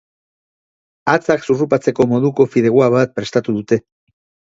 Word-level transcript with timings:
Hatzak 1.13 1.45
zurrupatzeko 1.49 2.09
moduko 2.17 2.51
fideua 2.57 2.91
bat 2.99 3.17
prestatuko 3.21 3.59
dute. 3.63 3.85